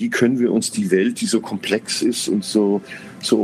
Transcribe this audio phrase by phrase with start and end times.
[0.00, 2.80] Wie können wir uns die Welt, die so komplex ist und so,
[3.20, 3.36] so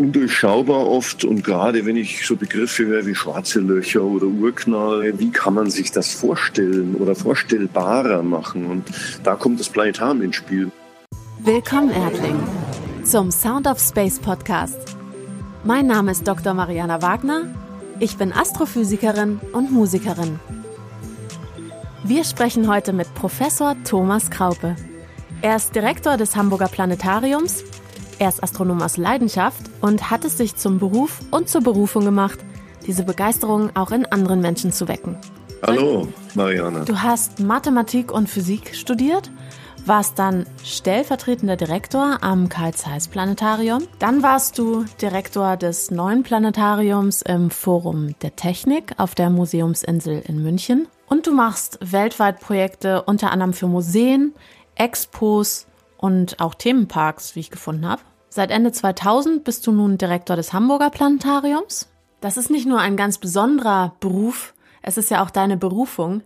[0.00, 5.30] undurchschaubar oft und gerade wenn ich so Begriffe höre wie schwarze Löcher oder Urknall, wie
[5.30, 8.66] kann man sich das vorstellen oder vorstellbarer machen?
[8.66, 8.84] Und
[9.22, 10.72] da kommt das Planetarium ins Spiel.
[11.38, 12.40] Willkommen, Erdling,
[13.04, 14.96] zum Sound of Space Podcast.
[15.62, 16.52] Mein Name ist Dr.
[16.52, 17.42] Mariana Wagner.
[18.00, 20.40] Ich bin Astrophysikerin und Musikerin.
[22.02, 24.74] Wir sprechen heute mit Professor Thomas Kraupe.
[25.42, 27.64] Er ist Direktor des Hamburger Planetariums,
[28.20, 32.38] er ist Astronom aus Leidenschaft und hat es sich zum Beruf und zur Berufung gemacht,
[32.86, 35.18] diese Begeisterung auch in anderen Menschen zu wecken.
[35.66, 36.84] Hallo, Mariana.
[36.84, 39.32] Du hast Mathematik und Physik studiert,
[39.84, 43.82] warst dann stellvertretender Direktor am Karl Zeiss Planetarium.
[43.98, 50.40] Dann warst du Direktor des neuen Planetariums im Forum der Technik auf der Museumsinsel in
[50.40, 50.86] München.
[51.08, 54.34] Und du machst weltweit Projekte unter anderem für Museen,
[54.82, 58.02] Expos und auch Themenparks, wie ich gefunden habe.
[58.28, 61.88] Seit Ende 2000 bist du nun Direktor des Hamburger Planetariums.
[62.20, 66.22] Das ist nicht nur ein ganz besonderer Beruf, es ist ja auch deine Berufung.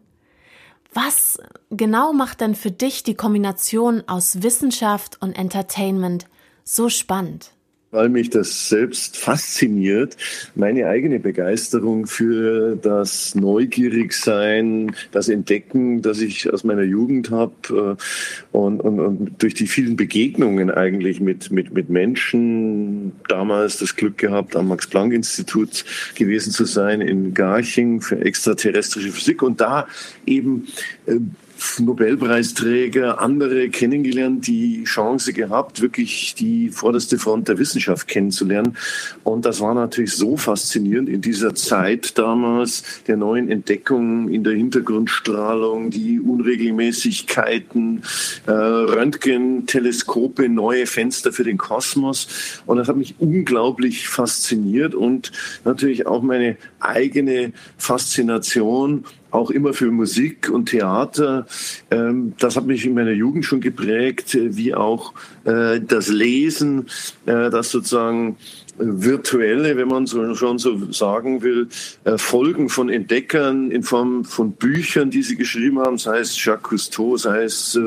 [0.93, 1.39] Was
[1.71, 6.27] genau macht denn für dich die Kombination aus Wissenschaft und Entertainment
[6.65, 7.51] so spannend?
[7.93, 10.17] Weil mich das selbst fasziniert,
[10.55, 18.57] meine eigene Begeisterung für das Neugierigsein, das Entdecken, das ich aus meiner Jugend habe äh,
[18.57, 24.19] und, und, und durch die vielen Begegnungen eigentlich mit, mit, mit Menschen, damals das Glück
[24.19, 25.85] gehabt, am Max-Planck-Institut
[26.17, 29.87] gewesen zu sein in Garching für extraterrestrische Physik und da
[30.27, 30.67] eben
[31.07, 31.19] äh,
[31.79, 38.77] Nobelpreisträger, andere kennengelernt, die Chance gehabt, wirklich die vorderste Front der Wissenschaft kennenzulernen.
[39.25, 44.55] Und das war natürlich so faszinierend in dieser Zeit damals der neuen Entdeckungen in der
[44.55, 48.03] Hintergrundstrahlung, die Unregelmäßigkeiten,
[48.47, 52.63] äh, Röntgen, Teleskope, neue Fenster für den Kosmos.
[52.67, 55.33] Und das hat mich unglaublich fasziniert und
[55.65, 61.47] natürlich auch meine eigene Faszination auch immer für Musik und Theater.
[61.91, 65.13] Ähm, das hat mich in meiner Jugend schon geprägt, äh, wie auch
[65.45, 66.87] äh, das Lesen,
[67.27, 68.37] äh, das sozusagen
[68.79, 71.69] virtuelle, wenn man so, schon so sagen will,
[72.17, 77.17] Folgen von Entdeckern in Form von Büchern, die sie geschrieben haben, sei es Jacques Cousteau,
[77.17, 77.79] sei es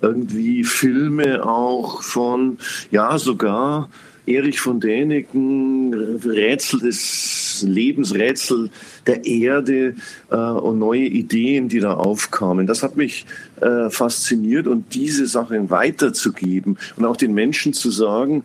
[0.00, 2.56] irgendwie Filme auch von,
[2.90, 3.90] ja sogar
[4.30, 5.92] Erich von Däniken,
[6.24, 8.70] Rätsel des Lebens, Rätsel
[9.06, 9.94] der Erde
[10.30, 12.66] äh, und neue Ideen, die da aufkamen.
[12.66, 13.26] Das hat mich
[13.60, 18.44] äh, fasziniert und diese Sachen weiterzugeben und auch den Menschen zu sagen,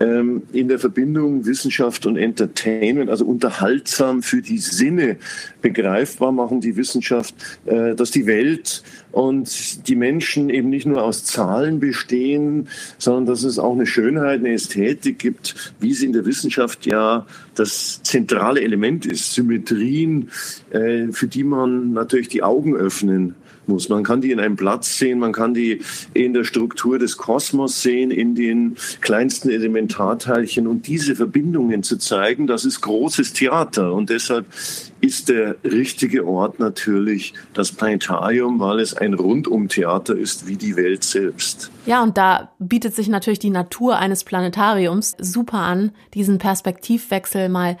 [0.00, 5.16] ähm, in der Verbindung Wissenschaft und Entertainment, also unterhaltsam für die Sinne
[5.62, 7.34] begreifbar machen, die Wissenschaft,
[7.66, 8.82] äh, dass die Welt
[9.16, 12.68] und die Menschen eben nicht nur aus Zahlen bestehen,
[12.98, 17.24] sondern dass es auch eine Schönheit, eine Ästhetik gibt, wie sie in der Wissenschaft ja
[17.54, 19.32] das zentrale Element ist.
[19.32, 20.28] Symmetrien,
[20.68, 23.36] äh, für die man natürlich die Augen öffnen
[23.68, 23.88] muss.
[23.88, 25.80] Man kann die in einem Platz sehen, man kann die
[26.14, 32.46] in der Struktur des Kosmos sehen, in den kleinsten Elementarteilchen und diese Verbindungen zu zeigen,
[32.46, 34.46] das ist großes Theater und deshalb
[35.00, 41.04] ist der richtige Ort natürlich das Planetarium, weil es ein Rundumtheater ist wie die Welt
[41.04, 41.70] selbst.
[41.84, 47.76] Ja, und da bietet sich natürlich die Natur eines Planetariums super an, diesen Perspektivwechsel mal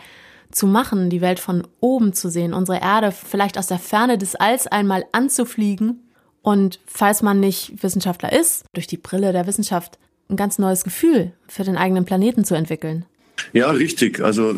[0.50, 4.34] zu machen, die Welt von oben zu sehen, unsere Erde vielleicht aus der Ferne des
[4.34, 6.00] Alls einmal anzufliegen
[6.42, 9.98] und falls man nicht Wissenschaftler ist, durch die Brille der Wissenschaft
[10.28, 13.04] ein ganz neues Gefühl für den eigenen Planeten zu entwickeln.
[13.52, 14.20] Ja, richtig.
[14.20, 14.54] Also,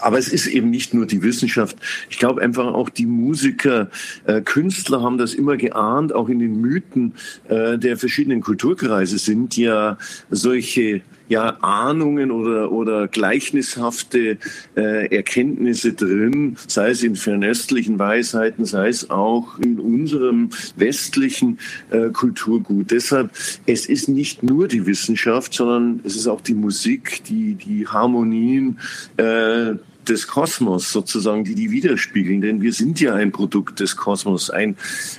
[0.00, 1.76] aber es ist eben nicht nur die Wissenschaft.
[2.08, 3.90] Ich glaube einfach auch die Musiker,
[4.24, 7.14] äh, Künstler haben das immer geahnt, auch in den Mythen
[7.48, 9.98] äh, der verschiedenen Kulturkreise sind ja
[10.30, 14.36] solche ja Ahnungen oder, oder gleichnishafte
[14.76, 21.58] äh, Erkenntnisse drin, sei es in fernöstlichen Weisheiten, sei es auch in unserem westlichen
[21.90, 22.90] äh, Kulturgut.
[22.90, 23.30] Deshalb,
[23.64, 28.80] es ist nicht nur die Wissenschaft, sondern es ist auch die Musik, die, die Harmonien,
[29.16, 29.74] äh,
[30.08, 32.40] des Kosmos sozusagen, die die widerspiegeln.
[32.40, 34.76] Denn wir sind ja ein Produkt des Kosmos, ein,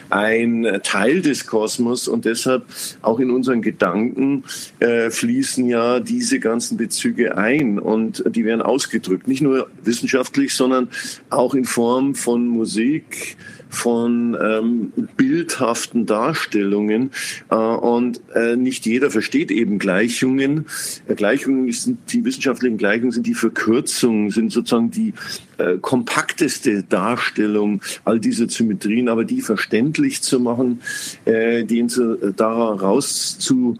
[0.09, 2.65] ein Teil des Kosmos und deshalb
[3.01, 4.43] auch in unseren Gedanken
[4.79, 9.27] äh, fließen ja diese ganzen Bezüge ein und die werden ausgedrückt.
[9.27, 10.89] Nicht nur wissenschaftlich, sondern
[11.29, 13.37] auch in Form von Musik,
[13.71, 17.11] von ähm, bildhaften Darstellungen.
[17.49, 20.65] Äh, und äh, nicht jeder versteht eben Gleichungen.
[21.07, 25.13] Äh, Gleichungen sind die wissenschaftlichen Gleichungen sind die Verkürzungen, sind sozusagen die
[25.57, 30.81] äh, kompakteste Darstellung all dieser Symmetrien, aber die verständlich zu machen,
[31.25, 33.77] äh, die äh, daraus zu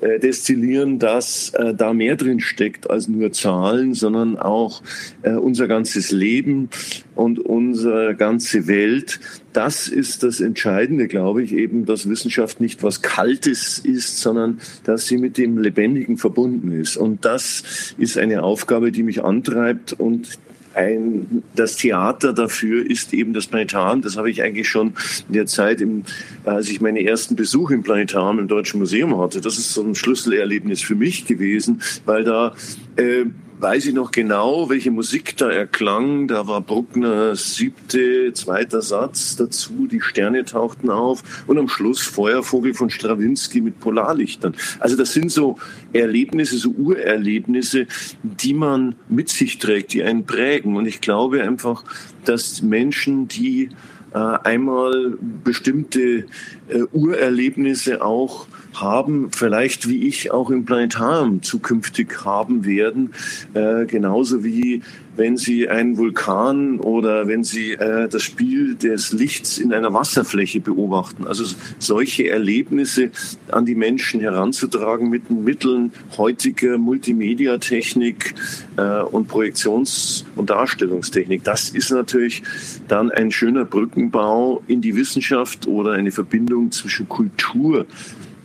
[0.00, 4.82] äh, destillieren, dass äh, da mehr drin steckt als nur Zahlen, sondern auch
[5.22, 6.70] äh, unser ganzes Leben
[7.14, 9.20] und unsere ganze Welt.
[9.52, 15.06] Das ist das Entscheidende, glaube ich, eben, dass Wissenschaft nicht was Kaltes ist, sondern dass
[15.06, 16.96] sie mit dem Lebendigen verbunden ist.
[16.96, 20.38] Und das ist eine Aufgabe, die mich antreibt und
[20.74, 24.02] ein, das Theater dafür ist eben das Planetarium.
[24.02, 24.94] Das habe ich eigentlich schon
[25.28, 26.04] in der Zeit, im,
[26.44, 29.40] als ich meine ersten Besuche im Planetarium im Deutschen Museum hatte.
[29.40, 32.54] Das ist so ein Schlüsselerlebnis für mich gewesen, weil da
[32.96, 33.24] äh,
[33.60, 36.28] weiß ich noch genau, welche Musik da erklang.
[36.28, 42.74] Da war Bruckner siebte, zweiter Satz dazu, die Sterne tauchten auf und am Schluss Feuervogel
[42.74, 44.54] von Strawinski mit Polarlichtern.
[44.78, 45.58] Also das sind so
[45.92, 47.86] Erlebnisse, so Urerlebnisse,
[48.22, 50.76] die man mit sich trägt, die einen prägen.
[50.76, 51.84] Und ich glaube einfach,
[52.24, 53.70] dass Menschen, die
[54.12, 56.26] äh, einmal bestimmte
[56.70, 63.12] äh, Urerlebnisse auch haben, vielleicht wie ich auch im Planetarium zukünftig haben werden,
[63.54, 64.82] äh, genauso wie
[65.16, 70.60] wenn Sie einen Vulkan oder wenn Sie äh, das Spiel des Lichts in einer Wasserfläche
[70.60, 71.26] beobachten.
[71.26, 71.44] Also
[71.78, 73.10] solche Erlebnisse
[73.50, 78.34] an die Menschen heranzutragen mit den Mitteln heutiger Multimediatechnik
[78.76, 81.44] äh, und Projektions- und Darstellungstechnik.
[81.44, 82.42] Das ist natürlich
[82.88, 87.86] dann ein schöner Brückenbau in die Wissenschaft oder eine Verbindung zwischen Kultur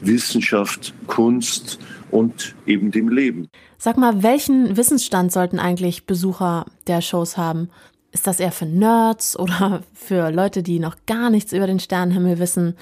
[0.02, 1.80] Wissenschaft, Kunst
[2.12, 3.50] und eben dem Leben.
[3.78, 7.70] Sag mal, welchen Wissensstand sollten eigentlich Besucher der Shows haben?
[8.12, 12.40] Ist das eher für Nerds oder für Leute, die noch gar nichts über den Sternenhimmel
[12.40, 12.76] wissen?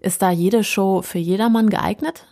[0.00, 2.26] Ist da jede Show für jedermann geeignet?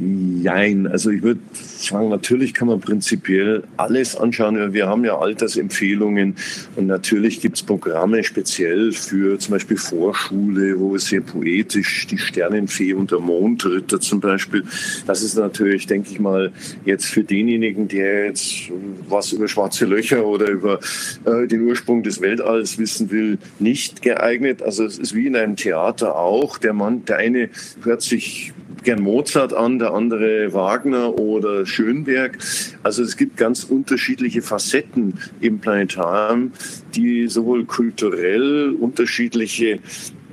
[0.00, 4.72] Nein, also ich würde sagen, natürlich kann man prinzipiell alles anschauen.
[4.72, 6.36] Wir haben ja Altersempfehlungen
[6.76, 12.18] und natürlich gibt es Programme speziell für zum Beispiel Vorschule, wo es sehr poetisch die
[12.18, 14.62] Sternenfee und der Mondritter zum Beispiel.
[15.08, 16.52] Das ist natürlich, denke ich mal,
[16.84, 18.70] jetzt für denjenigen, der jetzt
[19.08, 20.78] was über schwarze Löcher oder über
[21.24, 24.62] äh, den Ursprung des Weltalls wissen will, nicht geeignet.
[24.62, 26.56] Also es ist wie in einem Theater auch.
[26.58, 27.50] Der Mann, der eine
[27.82, 28.52] hört sich
[28.84, 32.38] gern Mozart an, der andere Wagner oder Schönberg.
[32.82, 36.52] Also es gibt ganz unterschiedliche Facetten im Planetarium,
[36.94, 39.80] die sowohl kulturell unterschiedliche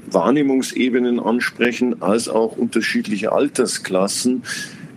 [0.08, 4.44] Wahrnehmungsebenen ansprechen, als auch unterschiedliche Altersklassen.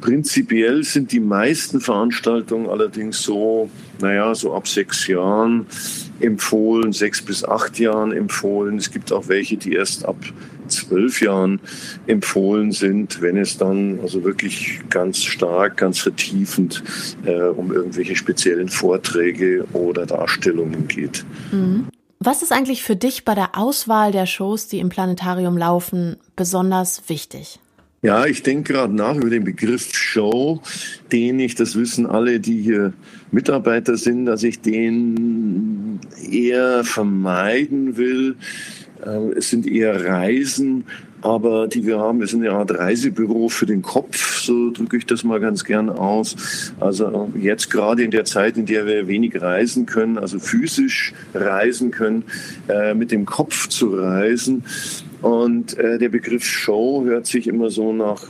[0.00, 3.68] Prinzipiell sind die meisten Veranstaltungen allerdings so,
[4.00, 5.66] naja, so ab sechs Jahren
[6.20, 8.76] empfohlen, sechs bis acht Jahren empfohlen.
[8.76, 10.16] Es gibt auch welche, die erst ab
[10.88, 11.60] zwölf Jahren
[12.06, 16.82] empfohlen sind, wenn es dann also wirklich ganz stark, ganz vertiefend
[17.24, 21.24] äh, um irgendwelche speziellen Vorträge oder Darstellungen geht.
[21.52, 21.86] Mhm.
[22.20, 27.08] Was ist eigentlich für dich bei der Auswahl der Shows, die im Planetarium laufen, besonders
[27.08, 27.60] wichtig?
[28.00, 30.60] Ja, ich denke gerade nach über den Begriff Show,
[31.10, 32.92] den ich, das wissen alle, die hier
[33.32, 35.98] Mitarbeiter sind, dass ich den
[36.30, 38.36] eher vermeiden will.
[39.06, 40.84] Ähm, es sind eher Reisen,
[41.20, 45.24] aber die wir haben, sind eine Art Reisebüro für den Kopf, so drücke ich das
[45.24, 46.72] mal ganz gern aus.
[46.78, 51.90] Also jetzt gerade in der Zeit, in der wir wenig reisen können, also physisch reisen
[51.90, 52.24] können,
[52.68, 54.64] äh, mit dem Kopf zu reisen.
[55.20, 58.22] Und äh, der Begriff Show hört sich immer so nach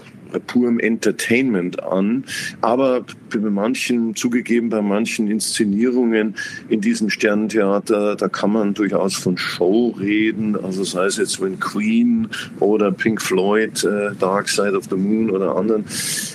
[0.46, 2.24] purem Entertainment an.
[2.60, 6.34] Aber bei manchen, zugegeben bei manchen Inszenierungen
[6.68, 10.56] in diesem Sternentheater, da kann man durchaus von Show reden.
[10.56, 12.28] Also sei es jetzt wenn Queen
[12.60, 15.84] oder Pink Floyd, äh, Dark Side of the Moon oder anderen.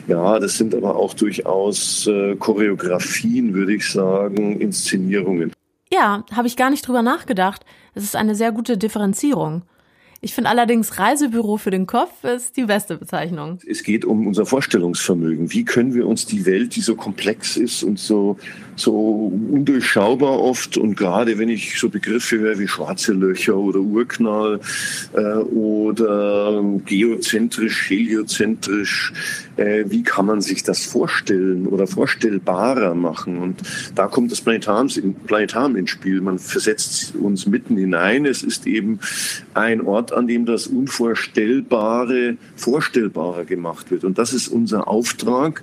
[0.07, 5.51] Ja, das sind aber auch durchaus äh, Choreografien, würde ich sagen, Inszenierungen.
[5.91, 7.65] Ja, habe ich gar nicht drüber nachgedacht.
[7.93, 9.63] Es ist eine sehr gute Differenzierung.
[10.23, 13.59] Ich finde allerdings Reisebüro für den Kopf ist die beste Bezeichnung.
[13.67, 15.51] Es geht um unser Vorstellungsvermögen.
[15.51, 18.37] Wie können wir uns die Welt, die so komplex ist und so,
[18.77, 24.61] so undurchschaubar oft und gerade wenn ich so Begriffe höre wie schwarze Löcher oder Urknall
[25.11, 29.11] äh, oder geozentrisch, heliozentrisch,
[29.57, 33.37] äh, wie kann man sich das vorstellen oder vorstellbarer machen?
[33.37, 33.61] Und
[33.95, 36.21] da kommt das Planetarium, Planetarium ins Spiel.
[36.21, 38.25] Man versetzt uns mitten hinein.
[38.25, 38.99] Es ist eben
[39.53, 44.03] ein Ort, an dem das Unvorstellbare vorstellbarer gemacht wird.
[44.03, 45.61] Und das ist unser Auftrag,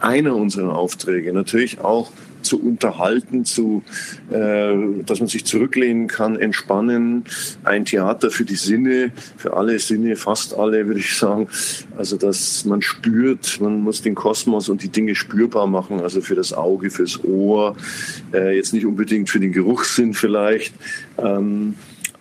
[0.00, 1.32] einer unserer Aufträge.
[1.32, 2.12] Natürlich auch
[2.46, 3.82] zu unterhalten, zu,
[4.30, 4.74] äh,
[5.04, 7.24] dass man sich zurücklehnen kann, entspannen.
[7.64, 11.48] Ein Theater für die Sinne, für alle Sinne, fast alle, würde ich sagen.
[11.96, 16.34] Also, dass man spürt, man muss den Kosmos und die Dinge spürbar machen, also für
[16.34, 17.76] das Auge, fürs Ohr,
[18.32, 20.74] äh, jetzt nicht unbedingt für den Geruchssinn vielleicht.
[21.18, 21.74] Ähm,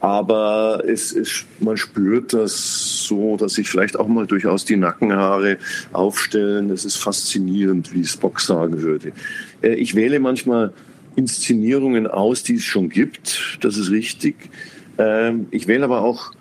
[0.06, 5.58] aber es ist, man spürt das so, dass sich vielleicht auch mal durchaus die Nackenhaare
[5.94, 6.70] aufstellen.
[6.70, 9.14] Es ist faszinierend, wie Spock sagen würde.
[9.64, 10.74] Äh, ich wähle manchmal
[11.16, 13.58] Inszenierungen aus, die es schon gibt.
[13.62, 14.36] Das ist richtig.
[15.00, 16.34] Ähm, ich wähle aber auch,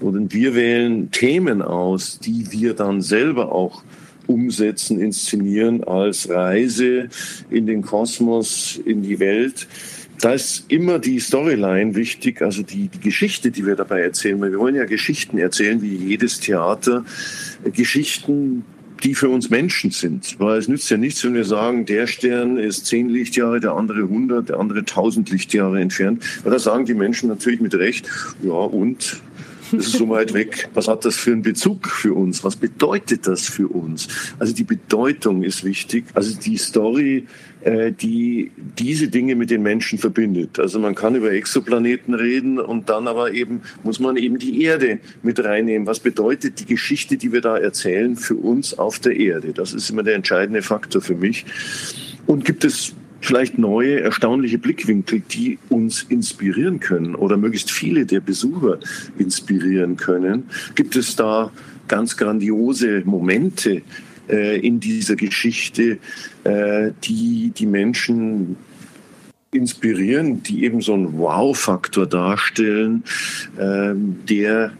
[0.00, 3.84] oder wir wählen Themen aus, die wir dann selber auch
[4.26, 7.08] umsetzen, inszenieren als Reise
[7.50, 9.68] in den Kosmos, in die Welt
[10.20, 14.40] da ist immer die Storyline wichtig, also die, die, Geschichte, die wir dabei erzählen.
[14.40, 17.04] Weil wir wollen ja Geschichten erzählen, wie jedes Theater.
[17.64, 18.64] Geschichten,
[19.02, 20.38] die für uns Menschen sind.
[20.38, 24.08] Weil es nützt ja nichts, wenn wir sagen, der Stern ist zehn Lichtjahre, der andere
[24.08, 26.22] hundert, der andere tausend Lichtjahre entfernt.
[26.44, 28.08] Weil da sagen die Menschen natürlich mit Recht,
[28.42, 29.20] ja und?
[29.72, 30.68] Das ist so weit weg.
[30.74, 32.44] Was hat das für einen Bezug für uns?
[32.44, 34.08] Was bedeutet das für uns?
[34.38, 36.04] Also die Bedeutung ist wichtig.
[36.14, 37.26] Also die Story
[37.64, 40.58] äh, die diese Dinge mit den Menschen verbindet.
[40.58, 44.98] Also man kann über Exoplaneten reden und dann aber eben muss man eben die Erde
[45.22, 45.86] mit reinnehmen.
[45.86, 49.52] Was bedeutet die Geschichte, die wir da erzählen für uns auf der Erde?
[49.52, 51.44] Das ist immer der entscheidende Faktor für mich.
[52.26, 58.20] Und gibt es vielleicht neue, erstaunliche Blickwinkel, die uns inspirieren können oder möglichst viele der
[58.20, 58.78] Besucher
[59.18, 60.44] inspirieren können?
[60.74, 61.50] Gibt es da
[61.88, 63.82] ganz grandiose Momente,
[64.28, 65.98] äh, in dieser Geschichte,
[66.44, 68.56] äh, die die Menschen
[69.50, 73.04] inspirieren, die eben so einen Wow-Faktor darstellen,
[73.58, 73.94] äh,
[74.28, 74.72] der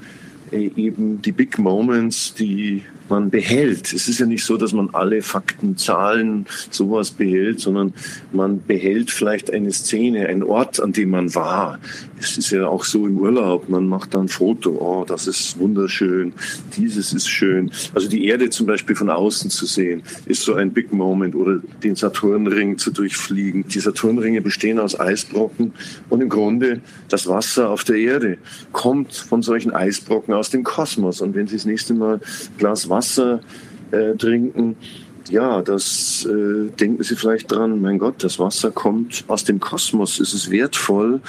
[0.52, 2.82] eben die Big Moments, die
[3.12, 3.92] man behält.
[3.92, 7.92] Es ist ja nicht so, dass man alle Fakten, Zahlen, sowas behält, sondern
[8.32, 11.78] man behält vielleicht eine Szene, einen Ort, an dem man war.
[12.18, 15.58] Es ist ja auch so im Urlaub, man macht dann ein Foto, oh, das ist
[15.58, 16.32] wunderschön,
[16.76, 17.70] dieses ist schön.
[17.94, 21.60] Also die Erde zum Beispiel von außen zu sehen, ist so ein Big Moment oder
[21.82, 23.66] den Saturnring zu durchfliegen.
[23.68, 25.74] Die Saturnringe bestehen aus Eisbrocken
[26.08, 28.38] und im Grunde das Wasser auf der Erde
[28.72, 31.20] kommt von solchen Eisbrocken aus dem Kosmos.
[31.20, 32.20] Und wenn Sie das nächste Mal
[32.56, 33.40] Glas Wasser Wasser
[33.90, 34.76] äh, trinken.
[35.28, 40.20] Ja, das äh, denken Sie vielleicht dran, mein Gott, das Wasser kommt aus dem Kosmos,
[40.20, 41.20] es ist wertvoll,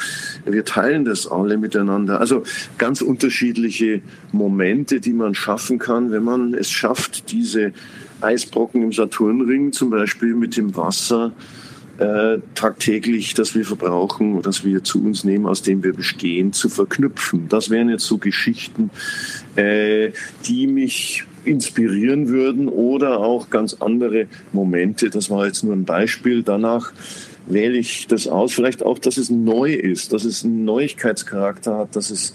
[0.46, 2.20] wir teilen das alle miteinander.
[2.20, 2.44] Also
[2.77, 4.01] ganz unterschiedliche
[4.32, 7.72] Momente, die man schaffen kann, wenn man es schafft, diese
[8.22, 11.32] Eisbrocken im Saturnring zum Beispiel mit dem Wasser
[11.98, 16.70] äh, tagtäglich, das wir verbrauchen, das wir zu uns nehmen, aus dem wir bestehen, zu
[16.70, 17.48] verknüpfen.
[17.50, 18.89] Das wären jetzt so Geschichten,
[19.56, 20.12] äh,
[20.46, 25.10] die mich inspirieren würden oder auch ganz andere Momente.
[25.10, 26.44] Das war jetzt nur ein Beispiel.
[26.44, 26.92] Danach
[27.48, 28.54] wähle ich das aus.
[28.54, 32.34] Vielleicht auch, dass es neu ist, dass es einen Neuigkeitscharakter hat, dass es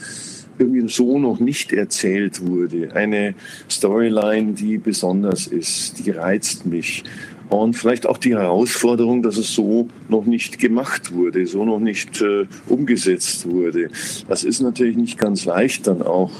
[0.59, 2.95] irgendwie so noch nicht erzählt wurde.
[2.95, 3.35] Eine
[3.71, 7.05] Storyline, die besonders ist, die reizt mich.
[7.49, 12.21] Und vielleicht auch die Herausforderung, dass es so noch nicht gemacht wurde, so noch nicht
[12.21, 13.89] äh, umgesetzt wurde.
[14.29, 16.33] Das ist natürlich nicht ganz leicht dann auch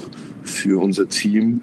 [0.49, 1.61] für unser Team,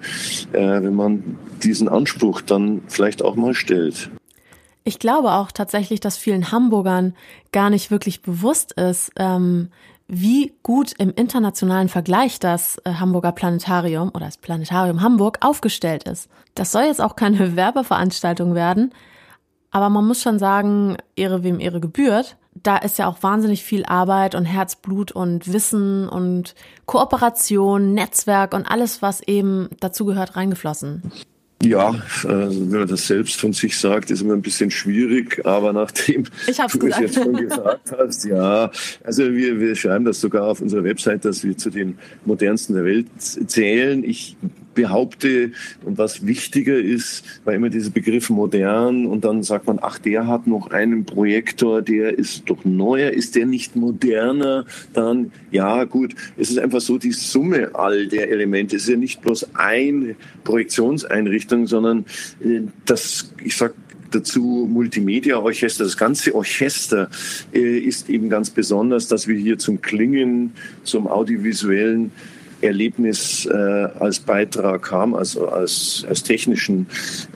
[0.53, 4.09] äh, wenn man diesen Anspruch dann vielleicht auch mal stellt.
[4.83, 7.13] Ich glaube auch tatsächlich, dass vielen Hamburgern
[7.51, 9.69] gar nicht wirklich bewusst ist, ähm,
[10.07, 16.29] wie gut im internationalen Vergleich das äh, Hamburger Planetarium oder das Planetarium Hamburg aufgestellt ist.
[16.55, 18.93] Das soll jetzt auch keine Werbeveranstaltung werden,
[19.71, 23.85] aber man muss schon sagen, Ehre wem Ehre gebührt da ist ja auch wahnsinnig viel
[23.85, 31.03] Arbeit und Herzblut und Wissen und Kooperation, Netzwerk und alles, was eben dazu gehört, reingeflossen.
[31.63, 35.73] Ja, also wenn man das selbst von sich sagt, ist immer ein bisschen schwierig, aber
[35.73, 38.69] nachdem du es jetzt schon gesagt hast, ja,
[39.03, 42.85] also wir, wir schreiben das sogar auf unserer Website, dass wir zu den modernsten der
[42.85, 44.03] Welt zählen.
[44.03, 44.37] Ich
[44.77, 45.51] behaupte
[45.83, 50.27] und was wichtiger ist, war immer dieser Begriff modern und dann sagt man, ach, der
[50.27, 54.65] hat noch einen Projektor, der ist doch neuer, ist der nicht moderner?
[54.93, 58.75] Dann, ja, gut, es ist einfach so die Summe all der Elemente.
[58.75, 62.05] Es ist ja nicht bloß eine Projektionseinrichtung, sondern
[62.39, 63.73] äh, das, ich sag,
[64.11, 65.83] dazu Multimedia-Orchester.
[65.83, 67.09] Das ganze Orchester
[67.53, 70.53] äh, ist eben ganz besonders, dass wir hier zum Klingen,
[70.83, 72.11] zum audiovisuellen
[72.61, 76.87] Erlebnis äh, als Beitrag haben, also als, als technischen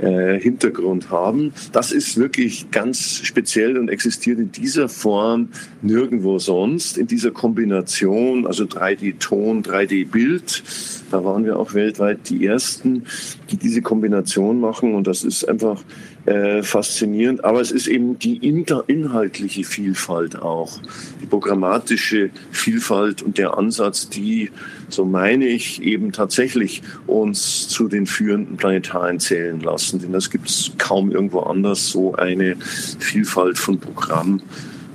[0.01, 1.53] äh, Hintergrund haben.
[1.71, 5.49] Das ist wirklich ganz speziell und existiert in dieser Form
[5.81, 10.63] nirgendwo sonst, in dieser Kombination, also 3D-Ton, 3D-Bild.
[11.11, 13.03] Da waren wir auch weltweit die Ersten,
[13.49, 15.83] die diese Kombination machen und das ist einfach
[16.25, 17.43] äh, faszinierend.
[17.43, 20.79] Aber es ist eben die inhaltliche Vielfalt auch,
[21.21, 24.51] die programmatische Vielfalt und der Ansatz, die,
[24.89, 29.99] so meine ich, eben tatsächlich uns zu den führenden Planetaren zählen lassen.
[29.99, 32.55] Denn das gibt es kaum irgendwo anders, so eine
[32.99, 34.43] Vielfalt von Programmen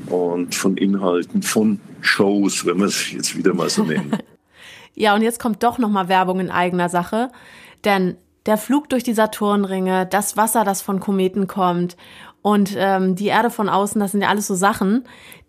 [0.06, 4.12] und von Inhalten, von Shows, wenn wir es jetzt wieder mal so nennen.
[4.94, 7.30] ja, und jetzt kommt doch nochmal Werbung in eigener Sache.
[7.84, 11.96] Denn der Flug durch die Saturnringe, das Wasser, das von Kometen kommt
[12.42, 15.04] und ähm, die Erde von außen, das sind ja alles so Sachen,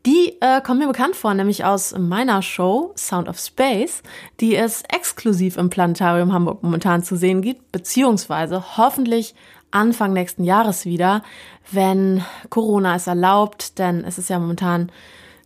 [0.06, 4.02] die äh, kommen mir bekannt vor, nämlich aus meiner Show Sound of Space,
[4.40, 9.36] die es exklusiv im Planetarium Hamburg momentan zu sehen gibt, beziehungsweise hoffentlich
[9.70, 11.24] Anfang nächsten Jahres wieder,
[11.72, 14.92] wenn Corona es erlaubt, denn es ist ja momentan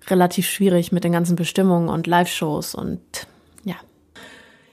[0.08, 3.02] relativ schwierig mit den ganzen Bestimmungen und Live-Shows und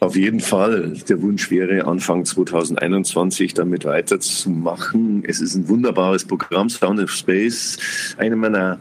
[0.01, 0.95] auf jeden Fall.
[1.09, 5.25] Der Wunsch wäre, Anfang 2021 damit weiterzumachen.
[5.27, 7.79] Es ist ein wunderbares Programm, Sound of Space.
[8.17, 8.79] Eine meiner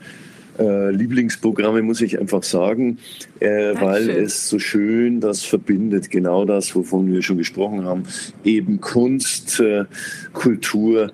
[0.59, 3.00] äh, Lieblingsprogramme, muss ich einfach sagen,
[3.39, 8.03] äh, weil es so schön das verbindet, genau das, wovon wir schon gesprochen haben,
[8.43, 9.86] eben Kunst, äh,
[10.33, 11.12] Kultur,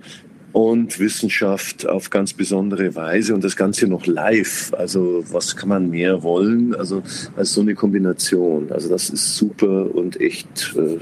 [0.53, 4.72] und Wissenschaft auf ganz besondere Weise und das Ganze noch live.
[4.77, 6.75] Also was kann man mehr wollen?
[6.75, 7.01] Also
[7.36, 8.72] als so eine Kombination.
[8.72, 11.00] Also das ist super und echt äh,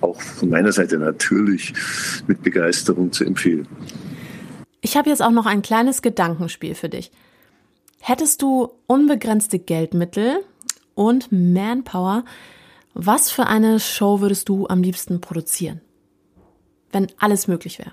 [0.00, 1.72] auch von meiner Seite natürlich
[2.26, 3.68] mit Begeisterung zu empfehlen.
[4.80, 7.12] Ich habe jetzt auch noch ein kleines Gedankenspiel für dich.
[8.00, 10.38] Hättest du unbegrenzte Geldmittel
[10.94, 12.24] und Manpower,
[12.94, 15.80] was für eine Show würdest du am liebsten produzieren?
[16.90, 17.92] Wenn alles möglich wäre.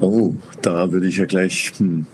[0.00, 2.06] Oh, da würde ich ja gleich hm,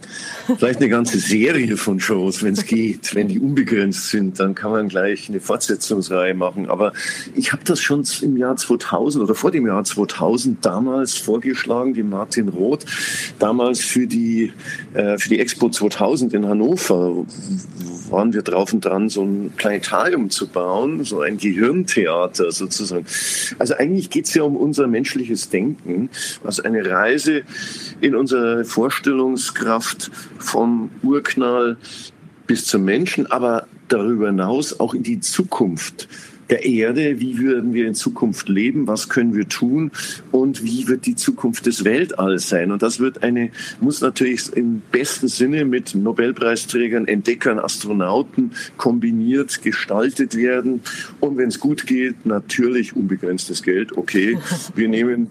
[0.59, 3.15] vielleicht eine ganze Serie von Shows, wenn es geht.
[3.15, 6.69] Wenn die unbegrenzt sind, dann kann man gleich eine Fortsetzungsreihe machen.
[6.69, 6.93] Aber
[7.35, 12.03] ich habe das schon im Jahr 2000 oder vor dem Jahr 2000 damals vorgeschlagen, die
[12.03, 12.85] Martin Roth,
[13.39, 14.53] damals für die,
[14.95, 17.25] äh, für die Expo 2000 in Hannover
[18.13, 23.07] waren wir drauf und dran, so ein Planetarium zu bauen, so ein Gehirntheater sozusagen.
[23.59, 26.11] Also eigentlich geht es ja um unser menschliches Denken,
[26.43, 27.43] was eine Reise
[28.01, 31.77] in unsere Vorstellungskraft vom Urknall
[32.47, 36.09] bis zum Menschen, aber darüber hinaus auch in die Zukunft
[36.51, 39.91] der Erde, wie würden wir in Zukunft leben, was können wir tun
[40.33, 42.73] und wie wird die Zukunft des Weltalls sein.
[42.73, 43.51] Und das wird eine,
[43.81, 50.83] muss natürlich im besten Sinne mit Nobelpreisträgern, Entdeckern, Astronauten kombiniert gestaltet werden.
[51.21, 53.97] Und wenn es gut geht, natürlich unbegrenztes Geld.
[53.97, 54.37] Okay,
[54.75, 55.31] wir nehmen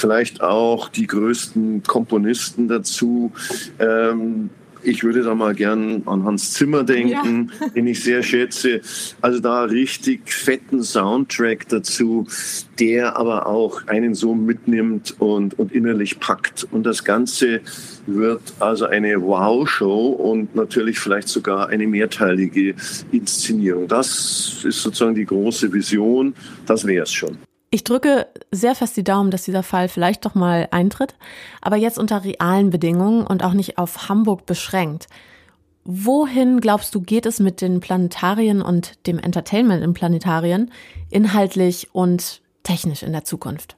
[0.00, 3.32] vielleicht auch die größten Komponisten dazu.
[3.78, 4.50] Ähm,
[4.82, 7.68] ich würde da mal gern an Hans Zimmer denken, ja.
[7.68, 8.80] den ich sehr schätze.
[9.20, 12.26] Also da richtig fetten Soundtrack dazu,
[12.78, 16.66] der aber auch einen so mitnimmt und, und innerlich packt.
[16.70, 17.60] Und das Ganze
[18.06, 22.74] wird also eine Wow-Show und natürlich vielleicht sogar eine mehrteilige
[23.12, 23.86] Inszenierung.
[23.86, 26.34] Das ist sozusagen die große Vision.
[26.66, 27.49] Das wäre es schon.
[27.72, 31.14] Ich drücke sehr fest die Daumen, dass dieser Fall vielleicht doch mal eintritt,
[31.60, 35.06] aber jetzt unter realen Bedingungen und auch nicht auf Hamburg beschränkt.
[35.84, 40.72] Wohin glaubst du, geht es mit den Planetarien und dem Entertainment in Planetarien
[41.10, 43.76] inhaltlich und technisch in der Zukunft?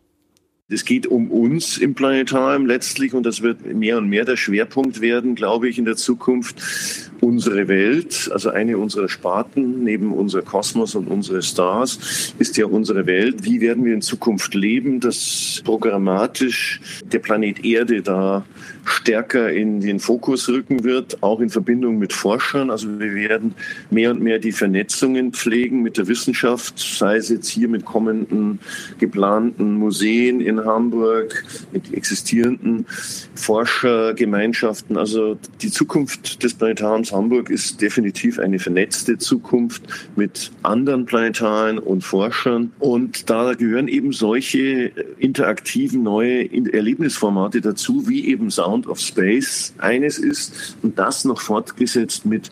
[0.69, 5.03] Es geht um uns im Planetarium letztlich und das wird mehr und mehr der Schwerpunkt
[5.03, 10.97] werden, glaube ich, in der Zukunft unsere Welt, also eine unserer Sparten neben unser Kosmos
[10.97, 13.45] und unsere Stars, ist ja unsere Welt.
[13.45, 18.45] Wie werden wir in Zukunft leben, dass programmatisch der Planet Erde da
[18.85, 22.71] stärker in den Fokus rücken wird, auch in Verbindung mit Forschern.
[22.71, 23.55] Also wir werden
[23.91, 28.59] mehr und mehr die Vernetzungen pflegen mit der Wissenschaft, sei es jetzt hier mit kommenden
[28.99, 32.87] geplanten Museen in Hamburg, mit existierenden
[33.35, 34.97] Forschergemeinschaften.
[34.97, 39.83] Also die Zukunft des Planetariums Hamburg ist definitiv eine vernetzte Zukunft
[40.17, 42.73] mit anderen Planetaren und Forschern.
[42.79, 50.19] Und da gehören eben solche interaktiven neue Erlebnisformate dazu, wie eben Sound of Space eines
[50.19, 52.51] ist und das noch fortgesetzt mit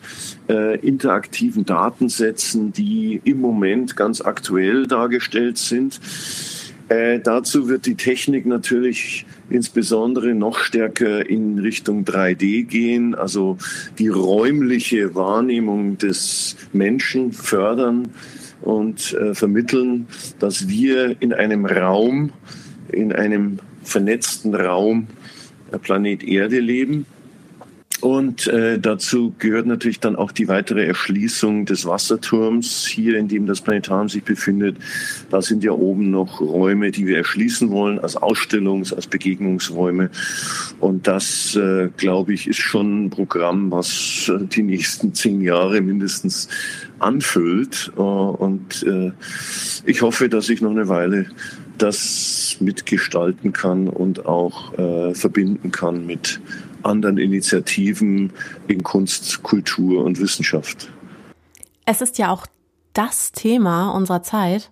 [0.49, 5.99] äh, interaktiven Datensätzen, die im Moment ganz aktuell dargestellt sind.
[6.89, 13.57] Äh, dazu wird die Technik natürlich insbesondere noch stärker in Richtung 3D gehen, also
[13.99, 18.09] die räumliche Wahrnehmung des Menschen fördern
[18.61, 20.07] und äh, vermitteln,
[20.39, 22.31] dass wir in einem Raum,
[22.91, 25.07] in einem vernetzten Raum,
[25.71, 27.05] äh, Planet Erde leben
[28.01, 33.45] und äh, dazu gehört natürlich dann auch die weitere Erschließung des Wasserturms hier, in dem
[33.45, 34.77] das Planetarium sich befindet.
[35.29, 40.09] Da sind ja oben noch Räume, die wir erschließen wollen, als Ausstellungs-, als Begegnungsräume.
[40.79, 45.81] Und das, äh, glaube ich, ist schon ein Programm, was äh, die nächsten zehn Jahre
[45.81, 46.49] mindestens
[46.97, 47.91] anfüllt.
[47.95, 49.11] Äh, und äh,
[49.85, 51.27] ich hoffe, dass ich noch eine Weile
[51.77, 56.39] das mitgestalten kann und auch äh, verbinden kann mit
[56.83, 58.33] anderen Initiativen
[58.67, 60.91] in Kunst, Kultur und Wissenschaft.
[61.85, 62.45] Es ist ja auch
[62.93, 64.71] das Thema unserer Zeit,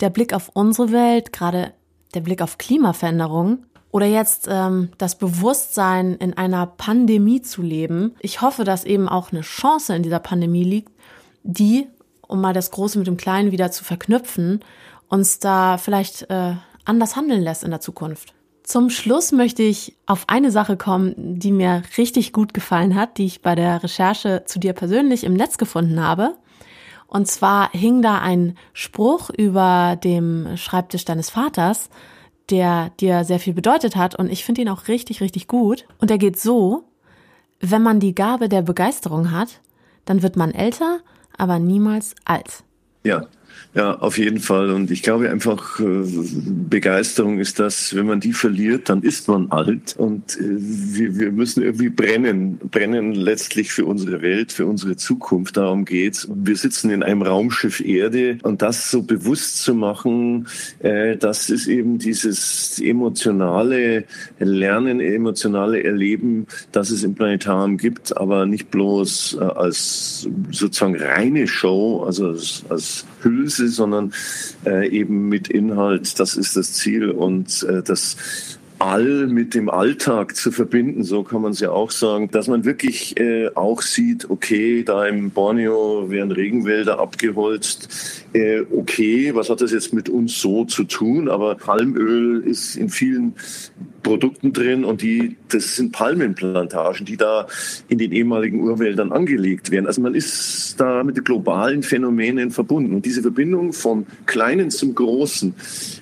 [0.00, 1.72] der Blick auf unsere Welt, gerade
[2.14, 8.14] der Blick auf Klimaveränderung oder jetzt ähm, das Bewusstsein, in einer Pandemie zu leben.
[8.20, 10.90] Ich hoffe, dass eben auch eine Chance in dieser Pandemie liegt,
[11.44, 11.86] die,
[12.26, 14.60] um mal das Große mit dem Kleinen wieder zu verknüpfen,
[15.08, 18.33] uns da vielleicht äh, anders handeln lässt in der Zukunft.
[18.64, 23.26] Zum Schluss möchte ich auf eine Sache kommen, die mir richtig gut gefallen hat, die
[23.26, 26.34] ich bei der Recherche zu dir persönlich im Netz gefunden habe.
[27.06, 31.90] Und zwar hing da ein Spruch über dem Schreibtisch deines Vaters,
[32.48, 35.84] der dir sehr viel bedeutet hat und ich finde ihn auch richtig, richtig gut.
[35.98, 36.84] Und er geht so,
[37.60, 39.60] wenn man die Gabe der Begeisterung hat,
[40.06, 41.00] dann wird man älter,
[41.36, 42.64] aber niemals alt.
[43.04, 43.26] Ja,
[43.74, 44.70] ja, auf jeden Fall.
[44.70, 45.84] Und ich glaube einfach, äh,
[46.70, 49.96] Begeisterung ist das, wenn man die verliert, dann ist man alt.
[49.98, 55.56] Und äh, wir, wir müssen irgendwie brennen, brennen letztlich für unsere Welt, für unsere Zukunft.
[55.56, 56.28] Darum geht's.
[56.32, 60.46] Wir sitzen in einem Raumschiff Erde und das so bewusst zu machen,
[60.78, 64.04] äh, das ist eben dieses emotionale
[64.38, 72.04] Lernen, emotionale Erleben, das es im Planetarium gibt, aber nicht bloß als sozusagen reine Show,
[72.06, 73.04] also als, als
[73.44, 74.12] Hülse, sondern
[74.66, 76.18] äh, eben mit Inhalt.
[76.18, 78.16] Das ist das Ziel und äh, das
[78.80, 82.64] All mit dem Alltag zu verbinden, so kann man es ja auch sagen, dass man
[82.64, 89.60] wirklich äh, auch sieht, okay, da im Borneo werden Regenwälder abgeholzt, äh, okay, was hat
[89.60, 91.28] das jetzt mit uns so zu tun?
[91.28, 93.34] Aber Palmöl ist in vielen
[94.02, 97.46] Produkten drin und die, das sind Palmenplantagen, die da
[97.88, 99.86] in den ehemaligen Urwäldern angelegt werden.
[99.86, 105.54] Also man ist da mit globalen Phänomenen verbunden und diese Verbindung vom Kleinen zum Großen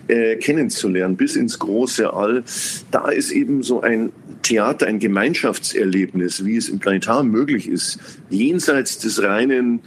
[0.09, 2.43] äh, kennenzulernen bis ins große All,
[2.91, 4.11] da ist eben so ein
[4.43, 9.81] Theater, ein Gemeinschaftserlebnis, wie es im Planetarium möglich ist, jenseits des reinen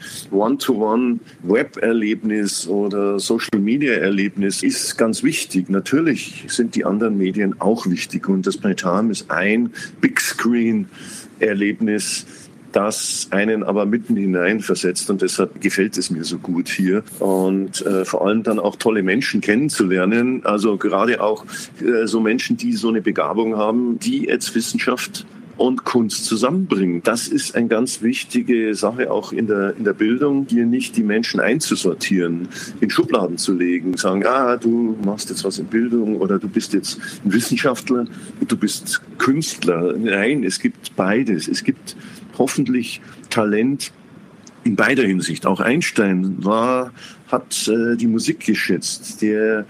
[2.36, 5.70] One-to-One-Web-Erlebnis oder Social-Media-Erlebnis, ist ganz wichtig.
[5.70, 9.72] Natürlich sind die anderen Medien auch wichtig und das Planetarium ist ein
[10.02, 12.26] Big Screen-Erlebnis
[12.72, 17.86] das einen aber mitten hinein versetzt und deshalb gefällt es mir so gut hier und
[17.86, 21.46] äh, vor allem dann auch tolle Menschen kennenzulernen, also gerade auch
[21.80, 25.26] äh, so Menschen, die so eine Begabung haben, die jetzt Wissenschaft
[25.58, 27.02] und Kunst zusammenbringen.
[27.04, 31.04] Das ist eine ganz wichtige Sache auch in der, in der Bildung, hier nicht die
[31.04, 32.48] Menschen einzusortieren,
[32.82, 36.74] in Schubladen zu legen, sagen, ah, du machst jetzt was in Bildung oder du bist
[36.74, 38.06] jetzt ein Wissenschaftler
[38.48, 39.94] du bist Künstler.
[39.98, 41.48] Nein, es gibt beides.
[41.48, 41.96] Es gibt
[42.38, 43.92] hoffentlich Talent
[44.64, 45.46] in beider Hinsicht.
[45.46, 46.92] Auch Einstein war,
[47.28, 49.66] hat äh, die Musik geschätzt, der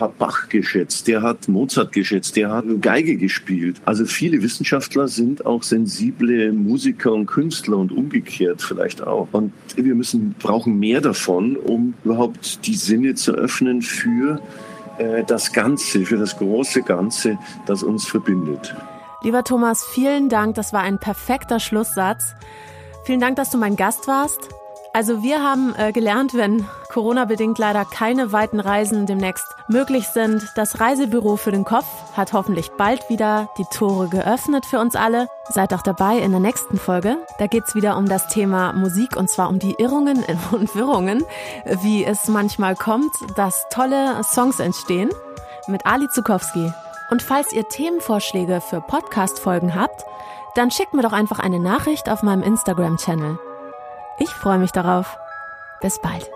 [0.00, 3.80] hat Bach geschätzt, der hat Mozart geschätzt, der hat Geige gespielt.
[3.84, 9.28] Also viele Wissenschaftler sind auch sensible Musiker und Künstler und umgekehrt vielleicht auch.
[9.32, 14.40] Und wir müssen, brauchen mehr davon, um überhaupt die Sinne zu öffnen für
[14.98, 18.74] äh, das Ganze, für das große Ganze, das uns verbindet.
[19.22, 20.54] Lieber Thomas, vielen Dank.
[20.54, 22.34] Das war ein perfekter Schlusssatz.
[23.04, 24.59] Vielen Dank, dass du mein Gast warst.
[24.92, 30.80] Also wir haben äh, gelernt, wenn Corona-bedingt leider keine weiten Reisen demnächst möglich sind, das
[30.80, 35.28] Reisebüro für den Kopf hat hoffentlich bald wieder die Tore geöffnet für uns alle.
[35.48, 37.18] Seid auch dabei in der nächsten Folge.
[37.38, 41.24] Da geht's wieder um das Thema Musik und zwar um die Irrungen und Wirrungen,
[41.82, 45.10] wie es manchmal kommt, dass tolle Songs entstehen.
[45.68, 46.72] Mit Ali Zukowski.
[47.10, 50.04] Und falls ihr Themenvorschläge für Podcast-Folgen habt,
[50.56, 53.38] dann schickt mir doch einfach eine Nachricht auf meinem Instagram-Channel.
[54.20, 55.18] Ich freue mich darauf.
[55.80, 56.30] Bis bald.